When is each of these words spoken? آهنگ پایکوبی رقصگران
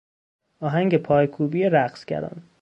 آهنگ 0.59 0.95
پایکوبی 0.97 1.63
رقصگران 1.69 2.43